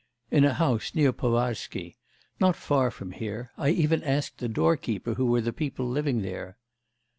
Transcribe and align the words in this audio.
'In 0.31 0.43
a 0.45 0.55
house, 0.55 0.95
near 0.95 1.13
Povarsky. 1.13 1.95
Not 2.39 2.55
far 2.55 2.89
from 2.89 3.11
here. 3.11 3.51
I 3.55 3.69
even 3.69 4.01
asked 4.01 4.39
the 4.39 4.49
doorkeeper 4.49 5.13
who 5.13 5.27
were 5.27 5.41
the 5.41 5.53
people 5.53 5.87
living 5.87 6.23
there. 6.23 6.57